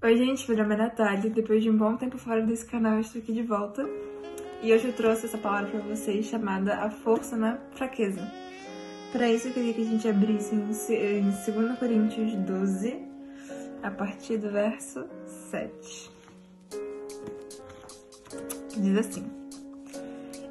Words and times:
Oi 0.00 0.16
gente, 0.16 0.48
meu 0.48 0.56
nome 0.62 0.76
é 0.76 0.78
Natália, 0.78 1.28
depois 1.28 1.60
de 1.60 1.68
um 1.68 1.76
bom 1.76 1.96
tempo 1.96 2.16
fora 2.18 2.40
desse 2.40 2.64
canal 2.64 2.94
eu 2.94 3.00
estou 3.00 3.20
aqui 3.20 3.32
de 3.32 3.42
volta 3.42 3.84
e 4.62 4.72
hoje 4.72 4.86
eu 4.86 4.92
trouxe 4.92 5.26
essa 5.26 5.36
palavra 5.36 5.72
para 5.72 5.80
vocês 5.80 6.26
chamada 6.26 6.76
A 6.76 6.88
Força 6.88 7.36
na 7.36 7.58
Fraqueza. 7.72 8.20
Para 9.10 9.28
isso 9.28 9.48
eu 9.48 9.52
queria 9.52 9.74
que 9.74 9.82
a 9.82 9.84
gente 9.84 10.06
abrisse 10.06 10.54
em 10.54 10.60
2 10.60 11.78
Coríntios 11.80 12.32
12, 12.32 12.96
a 13.82 13.90
partir 13.90 14.36
do 14.36 14.52
verso 14.52 15.04
7. 15.50 16.10
Diz 18.76 18.98
assim: 18.98 19.28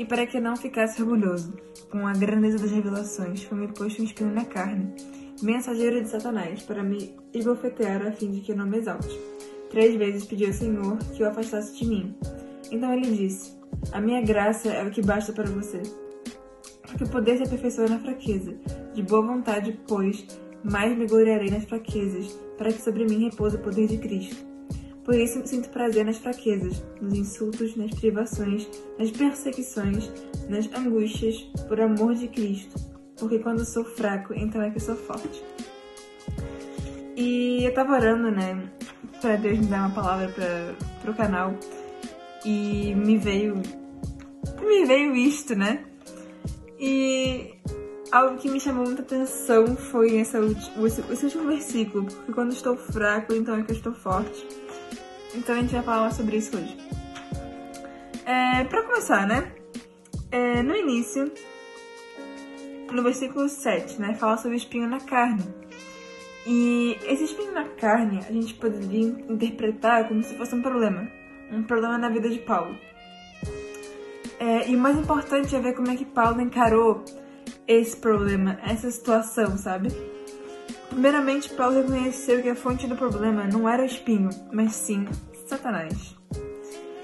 E 0.00 0.04
para 0.06 0.26
que 0.26 0.40
não 0.40 0.56
ficasse 0.56 1.02
orgulhoso 1.02 1.52
com 1.90 2.06
a 2.06 2.14
grandeza 2.14 2.56
das 2.56 2.70
revelações, 2.70 3.42
foi-me 3.42 3.68
posto 3.68 4.00
um 4.00 4.06
espinho 4.06 4.32
na 4.32 4.46
carne 4.46 4.94
mensageiro 5.42 6.02
de 6.02 6.08
Satanás, 6.08 6.62
para 6.62 6.82
me 6.82 7.14
esbofetear 7.34 8.06
a 8.06 8.10
fim 8.10 8.30
de 8.30 8.40
que 8.40 8.54
não 8.54 8.66
me 8.66 8.78
exalte. 8.78 9.20
Três 9.68 9.94
vezes 9.96 10.24
pedi 10.24 10.46
ao 10.46 10.54
Senhor 10.54 10.96
que 11.14 11.22
o 11.22 11.28
afastasse 11.28 11.76
de 11.76 11.86
mim. 11.86 12.16
Então 12.70 12.94
ele 12.94 13.14
disse: 13.14 13.54
A 13.92 14.00
minha 14.00 14.22
graça 14.22 14.70
é 14.70 14.82
o 14.82 14.90
que 14.90 15.02
basta 15.02 15.34
para 15.34 15.50
você. 15.50 15.82
Porque 16.80 17.04
o 17.04 17.10
poder 17.10 17.36
se 17.36 17.42
aperfeiçoa 17.42 17.88
na 17.88 17.98
fraqueza. 17.98 18.54
De 18.94 19.02
boa 19.02 19.20
vontade, 19.20 19.78
pois, 19.86 20.26
mais 20.64 20.96
me 20.96 21.06
gloriarei 21.06 21.50
nas 21.50 21.64
fraquezas, 21.64 22.32
para 22.56 22.72
que 22.72 22.80
sobre 22.80 23.04
mim 23.04 23.24
repouse 23.24 23.56
o 23.56 23.60
poder 23.60 23.86
de 23.86 23.98
Cristo. 23.98 24.49
Por 25.10 25.18
isso 25.18 25.44
sinto 25.44 25.70
prazer 25.70 26.04
nas 26.04 26.18
fraquezas, 26.18 26.80
nos 27.00 27.14
insultos, 27.14 27.74
nas 27.74 27.90
privações, 27.90 28.68
nas 28.96 29.10
perseguições, 29.10 30.08
nas 30.48 30.72
angústias, 30.72 31.36
por 31.66 31.80
amor 31.80 32.14
de 32.14 32.28
Cristo 32.28 32.90
porque 33.20 33.38
quando 33.38 33.64
sou 33.64 33.84
fraco, 33.84 34.32
então 34.34 34.62
é 34.62 34.70
que 34.70 34.80
sou 34.80 34.96
forte. 34.96 35.44
E 37.14 37.62
eu 37.64 37.74
tava 37.74 37.92
orando, 37.92 38.30
né, 38.30 38.70
pra 39.20 39.36
Deus 39.36 39.58
me 39.58 39.66
dar 39.66 39.86
uma 39.86 39.94
palavra 39.94 40.28
pra, 40.28 40.74
pro 41.02 41.14
canal, 41.14 41.54
e 42.44 42.94
me 42.94 43.18
veio. 43.18 43.60
Me 44.60 44.86
veio 44.86 45.14
isto, 45.14 45.54
né? 45.54 45.84
E 46.78 47.54
algo 48.10 48.38
que 48.38 48.50
me 48.50 48.58
chamou 48.58 48.86
muita 48.86 49.02
atenção 49.02 49.76
foi 49.76 50.16
esse, 50.16 50.36
esse 51.12 51.24
último 51.26 51.46
versículo, 51.46 52.06
porque 52.06 52.32
quando 52.32 52.52
estou 52.52 52.76
fraco, 52.76 53.34
então 53.34 53.56
é 53.56 53.62
que 53.62 53.72
eu 53.72 53.76
estou 53.76 53.92
forte. 53.92 54.46
Então 55.34 55.54
a 55.54 55.60
gente 55.60 55.72
vai 55.72 55.82
falar 55.82 56.10
sobre 56.12 56.36
isso 56.36 56.56
hoje. 56.56 56.76
É, 58.24 58.64
pra 58.64 58.82
começar, 58.82 59.26
né? 59.26 59.52
É, 60.30 60.62
no 60.62 60.76
início, 60.76 61.32
no 62.92 63.02
versículo 63.02 63.48
7, 63.48 64.00
né, 64.00 64.14
fala 64.14 64.36
sobre 64.36 64.56
espinho 64.56 64.88
na 64.88 65.00
carne. 65.00 65.44
E 66.46 66.96
esse 67.04 67.24
espinho 67.24 67.52
na 67.52 67.64
carne 67.64 68.20
a 68.28 68.32
gente 68.32 68.54
poderia 68.54 69.08
interpretar 69.28 70.08
como 70.08 70.22
se 70.22 70.34
fosse 70.34 70.54
um 70.54 70.62
problema, 70.62 71.08
um 71.52 71.62
problema 71.62 71.98
na 71.98 72.08
vida 72.08 72.28
de 72.28 72.38
Paulo. 72.38 72.76
É, 74.38 74.70
e 74.70 74.74
o 74.74 74.78
mais 74.78 74.96
importante 74.96 75.54
é 75.54 75.60
ver 75.60 75.74
como 75.74 75.90
é 75.90 75.96
que 75.96 76.04
Paulo 76.04 76.40
encarou 76.40 77.04
esse 77.68 77.96
problema, 77.96 78.58
essa 78.64 78.90
situação, 78.90 79.58
sabe? 79.58 79.88
Primeiramente, 80.90 81.48
Paulo 81.50 81.76
reconheceu 81.76 82.42
que 82.42 82.50
a 82.50 82.54
fonte 82.54 82.86
do 82.86 82.96
problema 82.96 83.44
não 83.44 83.68
era 83.68 83.82
o 83.82 83.86
espinho, 83.86 84.28
mas 84.52 84.74
sim 84.74 85.06
Satanás. 85.46 86.14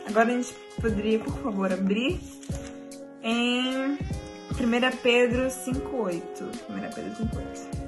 Agora 0.06 0.28
a 0.28 0.36
gente 0.36 0.54
poderia, 0.80 1.18
por 1.18 1.36
favor, 1.38 1.72
abrir 1.72 2.20
em 3.22 3.92
1 3.94 3.98
Pedro 5.02 5.46
5,8. 5.46 6.22
1 6.68 6.94
Pedro 6.94 7.12
5,8. 7.24 7.86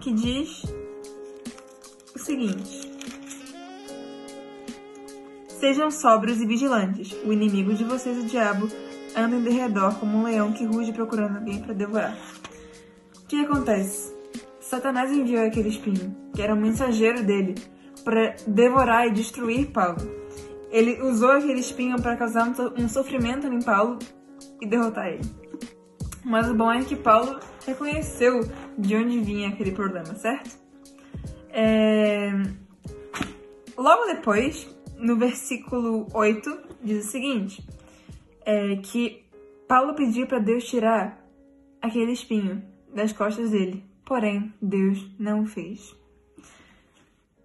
Que 0.00 0.12
diz 0.12 0.62
o 2.14 2.18
seguinte: 2.18 2.92
Sejam 5.48 5.90
sóbrios 5.90 6.40
e 6.40 6.46
vigilantes. 6.46 7.12
O 7.24 7.32
inimigo 7.32 7.74
de 7.74 7.84
vocês, 7.84 8.18
o 8.18 8.26
diabo, 8.26 8.68
anda 9.16 9.36
em 9.36 9.42
derredor 9.42 9.98
como 9.98 10.18
um 10.18 10.24
leão 10.24 10.52
que 10.52 10.64
ruge 10.64 10.92
procurando 10.92 11.36
alguém 11.36 11.60
para 11.60 11.74
devorar. 11.74 12.16
O 13.22 13.26
que 13.26 13.44
acontece? 13.44 14.14
Satanás 14.60 15.12
enviou 15.12 15.46
aquele 15.46 15.68
espinho, 15.68 16.14
que 16.34 16.42
era 16.42 16.54
um 16.54 16.60
mensageiro 16.60 17.22
dele, 17.22 17.54
para 18.02 18.34
devorar 18.46 19.06
e 19.06 19.12
destruir 19.12 19.70
Paulo. 19.70 19.98
Ele 20.70 21.00
usou 21.02 21.30
aquele 21.30 21.60
espinho 21.60 22.00
para 22.00 22.16
causar 22.16 22.52
um 22.76 22.88
sofrimento 22.88 23.46
em 23.46 23.62
Paulo 23.62 23.98
e 24.60 24.66
derrotar 24.66 25.06
ele. 25.06 25.24
Mas 26.24 26.48
o 26.48 26.54
bom 26.54 26.72
é 26.72 26.82
que 26.82 26.96
Paulo 26.96 27.38
reconheceu 27.66 28.40
de 28.76 28.96
onde 28.96 29.20
vinha 29.20 29.50
aquele 29.50 29.72
problema, 29.72 30.14
certo? 30.14 30.58
É... 31.50 32.32
Logo 33.76 34.06
depois, 34.06 34.68
no 34.98 35.16
versículo 35.16 36.08
8, 36.12 36.58
diz 36.82 37.06
o 37.06 37.10
seguinte: 37.10 37.64
é 38.44 38.76
que 38.76 39.24
Paulo 39.68 39.94
pediu 39.94 40.26
para 40.26 40.38
Deus 40.38 40.64
tirar 40.64 41.24
aquele 41.80 42.12
espinho 42.12 42.62
das 42.94 43.12
costas 43.12 43.50
dele, 43.50 43.84
porém 44.04 44.52
Deus 44.60 45.10
não 45.18 45.46
fez. 45.46 45.94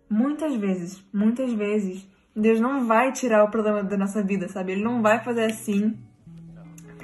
Muitas 0.09 0.55
vezes, 0.55 1.03
muitas 1.13 1.53
vezes, 1.53 2.07
Deus 2.35 2.59
não 2.59 2.85
vai 2.85 3.11
tirar 3.11 3.43
o 3.43 3.51
problema 3.51 3.83
da 3.83 3.97
nossa 3.97 4.23
vida, 4.23 4.47
sabe? 4.47 4.73
Ele 4.73 4.83
não 4.83 5.01
vai 5.01 5.23
fazer 5.23 5.45
assim 5.45 5.97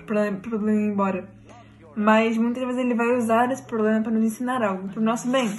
para 0.06 0.31
o 0.31 0.38
problema 0.38 0.79
ir 0.79 0.91
embora. 0.91 1.29
Mas 1.95 2.38
muitas 2.38 2.63
vezes 2.63 2.79
ele 2.79 2.94
vai 2.94 3.16
usar 3.16 3.51
esse 3.51 3.63
problema 3.63 4.01
para 4.01 4.12
nos 4.12 4.23
ensinar 4.23 4.62
algo, 4.62 4.89
para 4.89 5.00
o 5.00 5.03
nosso 5.03 5.29
bem. 5.29 5.50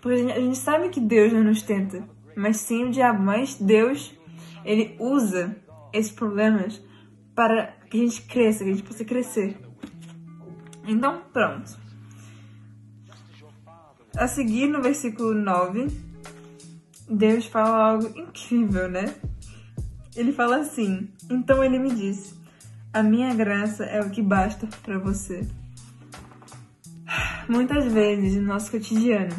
Porque 0.00 0.32
a 0.32 0.40
gente 0.40 0.58
sabe 0.58 0.88
que 0.88 1.00
Deus 1.00 1.32
não 1.32 1.44
nos 1.44 1.62
tenta, 1.62 2.02
mas 2.36 2.56
sim 2.56 2.86
o 2.86 2.90
diabo. 2.90 3.22
Mas 3.22 3.54
Deus, 3.54 4.14
ele 4.64 4.96
usa 4.98 5.56
esses 5.92 6.10
problemas 6.10 6.82
para 7.40 7.74
que 7.88 7.96
a 7.96 8.00
gente 8.02 8.20
cresça, 8.20 8.62
que 8.62 8.70
a 8.70 8.74
gente 8.74 8.82
possa 8.82 9.02
crescer. 9.02 9.56
Então, 10.86 11.22
pronto. 11.32 11.74
A 14.14 14.28
seguir, 14.28 14.66
no 14.66 14.82
versículo 14.82 15.32
9, 15.32 15.86
Deus 17.08 17.46
fala 17.46 17.92
algo 17.92 18.08
incrível, 18.14 18.90
né? 18.90 19.14
Ele 20.14 20.32
fala 20.32 20.58
assim: 20.58 21.08
Então 21.30 21.64
ele 21.64 21.78
me 21.78 21.94
disse: 21.94 22.34
A 22.92 23.02
minha 23.02 23.34
graça 23.34 23.84
é 23.84 24.02
o 24.02 24.10
que 24.10 24.20
basta 24.20 24.68
para 24.82 24.98
você. 24.98 25.48
Muitas 27.48 27.90
vezes 27.90 28.36
no 28.36 28.42
nosso 28.42 28.70
cotidiano, 28.70 29.34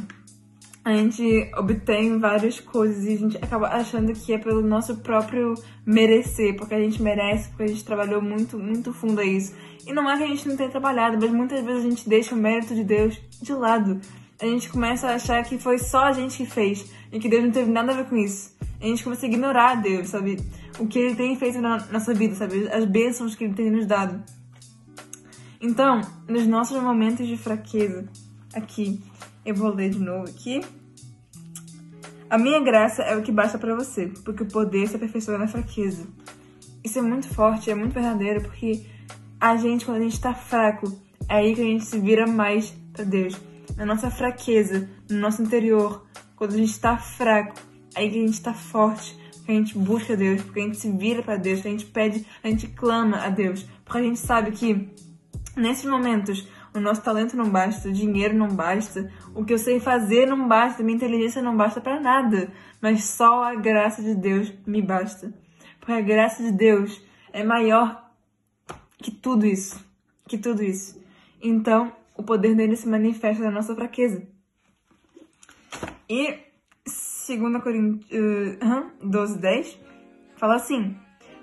a 0.83 0.93
gente 0.93 1.51
obtém 1.57 2.17
várias 2.17 2.59
coisas 2.59 3.05
e 3.05 3.13
a 3.13 3.17
gente 3.17 3.37
acaba 3.37 3.67
achando 3.67 4.13
que 4.13 4.33
é 4.33 4.37
pelo 4.37 4.61
nosso 4.61 4.97
próprio 4.97 5.53
merecer, 5.85 6.55
porque 6.55 6.73
a 6.73 6.79
gente 6.79 7.01
merece, 7.01 7.49
porque 7.49 7.63
a 7.63 7.67
gente 7.67 7.83
trabalhou 7.83 8.21
muito, 8.21 8.57
muito 8.57 8.91
fundo 8.93 9.21
a 9.21 9.25
isso. 9.25 9.53
E 9.85 9.93
não 9.93 10.09
é 10.09 10.17
que 10.17 10.23
a 10.23 10.27
gente 10.27 10.47
não 10.47 10.57
tenha 10.57 10.69
trabalhado, 10.69 11.17
mas 11.19 11.31
muitas 11.31 11.63
vezes 11.63 11.85
a 11.85 11.89
gente 11.89 12.09
deixa 12.09 12.33
o 12.33 12.37
mérito 12.37 12.73
de 12.73 12.83
Deus 12.83 13.19
de 13.41 13.53
lado 13.53 13.99
a 14.41 14.45
gente 14.45 14.69
começa 14.69 15.07
a 15.07 15.15
achar 15.15 15.43
que 15.43 15.57
foi 15.59 15.77
só 15.77 16.05
a 16.05 16.11
gente 16.11 16.37
que 16.37 16.45
fez 16.47 16.91
e 17.11 17.19
que 17.19 17.29
Deus 17.29 17.43
não 17.43 17.51
teve 17.51 17.69
nada 17.69 17.91
a 17.91 17.95
ver 17.95 18.05
com 18.05 18.17
isso. 18.17 18.55
A 18.81 18.85
gente 18.85 19.03
começa 19.03 19.25
a 19.25 19.29
ignorar 19.29 19.75
Deus, 19.75 20.09
sabe? 20.09 20.39
O 20.79 20.87
que 20.87 20.97
Ele 20.97 21.15
tem 21.15 21.35
feito 21.35 21.61
na 21.61 21.85
nossa 21.91 22.11
vida, 22.13 22.33
sabe? 22.33 22.67
As 22.69 22.83
bênçãos 22.85 23.35
que 23.35 23.43
Ele 23.43 23.53
tem 23.53 23.69
nos 23.69 23.85
dado. 23.85 24.23
Então, 25.61 26.01
nos 26.27 26.47
nossos 26.47 26.81
momentos 26.81 27.27
de 27.27 27.37
fraqueza, 27.37 28.09
aqui, 28.55 28.99
eu 29.46 29.56
vou 29.56 29.74
ler 29.74 29.90
de 29.90 30.00
novo 30.00 30.29
aqui. 30.29 30.62
A 32.29 32.38
minha 32.38 32.62
graça 32.62 33.03
é 33.03 33.16
o 33.16 33.22
que 33.22 33.31
basta 33.31 33.57
para 33.57 33.75
você, 33.75 34.07
porque 34.24 34.44
o 34.44 34.47
poder 34.47 34.88
se 34.88 34.96
aperfeiçoa 34.96 35.38
na 35.38 35.47
fraqueza. 35.47 36.07
Isso 36.84 36.97
é 36.97 37.02
muito 37.02 37.28
forte, 37.28 37.69
é 37.69 37.75
muito 37.75 37.94
verdadeiro, 37.94 38.41
porque 38.41 38.85
a 39.40 39.56
gente, 39.57 39.85
quando 39.85 39.97
a 39.97 40.03
gente 40.03 40.19
tá 40.19 40.34
fraco, 40.34 40.91
é 41.28 41.35
aí 41.35 41.53
que 41.53 41.62
a 41.62 41.66
gente 41.66 41.85
se 41.85 42.00
vira 42.00 42.25
mais 42.25 42.74
para 42.94 43.03
Deus 43.03 43.40
na 43.75 43.85
nossa 43.85 44.12
fraqueza, 44.12 44.90
no 45.09 45.19
nosso 45.19 45.41
interior, 45.41 46.06
quando 46.35 46.53
a 46.53 46.58
gente 46.58 46.72
está 46.72 46.97
fraco, 46.97 47.55
aí 47.96 48.09
que 48.09 48.17
a 48.17 48.22
gente 48.22 48.34
está 48.34 48.53
forte, 48.53 49.17
porque 49.37 49.52
a 49.52 49.55
gente 49.55 49.78
busca 49.78 50.16
Deus, 50.16 50.41
porque 50.41 50.59
a 50.59 50.64
gente 50.64 50.78
se 50.78 50.91
vira 50.91 51.23
para 51.23 51.37
Deus, 51.37 51.59
a 51.59 51.70
gente 51.70 51.85
pede, 51.85 52.26
a 52.44 52.47
gente 52.47 52.67
clama 52.67 53.17
a 53.17 53.29
Deus, 53.29 53.66
porque 53.84 53.99
a 53.99 54.03
gente 54.03 54.20
sabe 54.20 54.52
que 54.52 54.90
nesses 55.55 55.85
momentos 55.85 56.47
o 56.73 56.79
nosso 56.79 57.02
talento 57.02 57.35
não 57.35 57.50
basta, 57.50 57.90
o 57.90 57.94
dinheiro 57.94 58.35
não 58.35 58.47
basta, 58.47 59.12
o 59.35 59.44
que 59.44 59.53
eu 59.53 59.58
sei 59.58 59.79
fazer 59.79 60.26
não 60.26 60.47
basta, 60.47 60.84
minha 60.84 60.96
inteligência 60.96 61.41
não 61.41 61.56
basta 61.56 61.82
para 61.82 62.00
nada, 62.00 62.52
mas 62.82 63.03
só 63.03 63.44
a 63.44 63.56
graça 63.56 64.02
de 64.02 64.16
Deus 64.16 64.53
me 64.66 64.82
basta. 64.82 65.34
Porque 65.79 65.91
a 65.91 66.02
graça 66.02 66.44
de 66.44 66.52
Deus 66.52 67.02
é 67.34 67.44
maior 67.44 68.09
que 68.97 69.12
tudo 69.12 69.46
isso, 69.46 69.84
que 70.28 70.38
tudo 70.38 70.64
isso. 70.64 71.02
Então, 71.41 71.91
o 72.16 72.23
poder 72.23 72.56
dele 72.56 72.76
se 72.76 72.88
manifesta 72.88 73.44
na 73.44 73.52
nossa 73.52 73.76
fraqueza. 73.76 74.26
E 76.08 76.38
2 77.28 77.64
Coríntios 77.64 78.06
uh, 78.12 79.08
12, 79.08 79.40
10 79.40 79.79
fala 80.38 80.56
assim: 80.56 80.96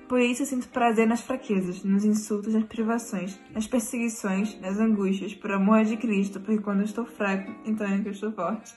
Por 0.08 0.20
isso 0.20 0.42
eu 0.42 0.46
sinto 0.46 0.68
prazer 0.68 1.06
nas 1.06 1.20
fraquezas, 1.20 1.84
nos 1.84 2.02
insultos, 2.02 2.54
nas 2.54 2.64
privações, 2.64 3.38
nas 3.52 3.66
perseguições, 3.66 4.58
nas 4.58 4.78
angústias, 4.78 5.34
por 5.34 5.52
amor 5.52 5.84
de 5.84 5.98
Cristo, 5.98 6.40
porque 6.40 6.62
quando 6.62 6.78
eu 6.78 6.86
estou 6.86 7.04
fraco, 7.04 7.52
então 7.66 7.86
é 7.86 7.98
que 8.00 8.08
eu 8.08 8.12
estou 8.12 8.32
forte. 8.32 8.74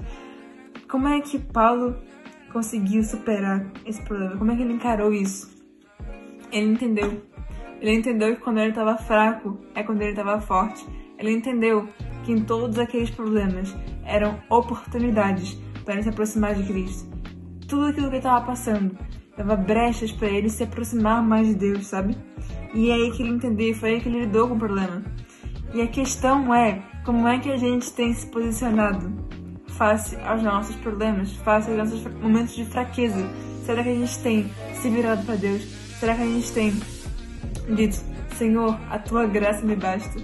como 0.89 1.07
é 1.07 1.21
que 1.21 1.39
Paulo 1.39 1.95
conseguiu 2.51 3.01
superar 3.01 3.65
esse 3.85 4.01
problema? 4.01 4.35
Como 4.35 4.51
é 4.51 4.55
que 4.57 4.61
ele 4.61 4.73
encarou 4.73 5.13
isso? 5.13 5.49
Ele 6.51 6.73
entendeu. 6.73 7.21
Ele 7.79 7.95
entendeu 7.95 8.35
que 8.35 8.41
quando 8.41 8.57
ele 8.57 8.71
estava 8.71 8.97
fraco 8.97 9.57
é 9.73 9.83
quando 9.83 10.01
ele 10.01 10.11
estava 10.11 10.41
forte. 10.41 10.85
Ele 11.17 11.31
entendeu 11.31 11.87
que 12.25 12.33
em 12.33 12.43
todos 12.43 12.77
aqueles 12.77 13.09
problemas 13.09 13.73
eram 14.03 14.37
oportunidades 14.49 15.57
para 15.85 15.93
ele 15.93 16.03
se 16.03 16.09
aproximar 16.09 16.55
de 16.55 16.63
Cristo. 16.63 17.09
Tudo 17.69 17.85
aquilo 17.85 18.07
que 18.07 18.15
ele 18.15 18.17
estava 18.17 18.45
passando 18.45 18.97
dava 19.37 19.55
brechas 19.55 20.11
para 20.11 20.27
ele 20.27 20.49
se 20.49 20.63
aproximar 20.63 21.23
mais 21.23 21.47
de 21.47 21.55
Deus, 21.55 21.87
sabe? 21.87 22.15
E 22.73 22.89
é 22.89 22.93
aí 22.93 23.11
que 23.11 23.21
ele 23.21 23.31
entendeu, 23.31 23.73
foi 23.75 23.95
aí 23.95 24.01
que 24.01 24.09
ele 24.09 24.21
lidou 24.21 24.47
com 24.47 24.55
o 24.55 24.59
problema. 24.59 25.03
E 25.73 25.81
a 25.81 25.87
questão 25.87 26.53
é 26.53 26.81
como 27.05 27.27
é 27.27 27.39
que 27.39 27.51
a 27.51 27.57
gente 27.57 27.91
tem 27.93 28.13
se 28.13 28.27
posicionado 28.27 29.11
face 29.77 30.15
aos 30.25 30.43
nossos 30.43 30.75
problemas, 30.77 31.31
face 31.37 31.69
aos 31.69 31.77
nossos 31.77 32.13
momentos 32.21 32.55
de 32.55 32.65
fraqueza. 32.65 33.27
Será 33.65 33.83
que 33.83 33.89
a 33.89 33.95
gente 33.95 34.19
tem 34.19 34.51
se 34.73 34.89
virado 34.89 35.25
para 35.25 35.35
Deus? 35.35 35.63
Será 35.99 36.15
que 36.15 36.21
a 36.21 36.25
gente 36.25 36.51
tem 36.51 36.73
dito, 37.75 37.97
Senhor, 38.35 38.77
a 38.89 38.99
tua 38.99 39.25
graça 39.25 39.65
me 39.65 39.75
basta? 39.75 40.19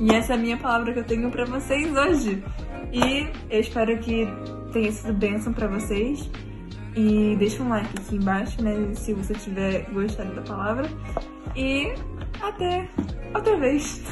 E 0.00 0.12
essa 0.12 0.32
é 0.32 0.36
a 0.36 0.38
minha 0.38 0.56
palavra 0.56 0.92
que 0.92 0.98
eu 0.98 1.04
tenho 1.04 1.30
para 1.30 1.44
vocês 1.44 1.94
hoje. 1.96 2.42
E 2.92 3.28
eu 3.50 3.60
espero 3.60 3.98
que 3.98 4.26
tenha 4.72 4.90
sido 4.92 5.12
bênção 5.12 5.52
para 5.52 5.68
vocês. 5.68 6.30
E 6.96 7.34
deixa 7.36 7.62
um 7.62 7.68
like 7.68 7.90
aqui 7.98 8.16
embaixo, 8.16 8.62
né? 8.62 8.94
Se 8.94 9.12
você 9.12 9.34
tiver 9.34 9.90
gostado 9.92 10.34
da 10.34 10.42
palavra. 10.42 10.88
E 11.56 11.94
até 12.40 12.88
outra 13.34 13.56
vez. 13.56 14.02